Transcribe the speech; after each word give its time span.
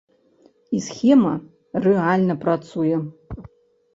І 0.77 0.79
схема 0.85 1.33
рэальна 1.85 2.35
працуе. 2.45 2.97